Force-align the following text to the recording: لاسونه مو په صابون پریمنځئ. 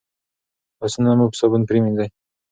لاسونه 0.79 1.11
مو 1.17 1.25
په 1.31 1.35
صابون 1.39 1.61
پریمنځئ. 1.69 2.07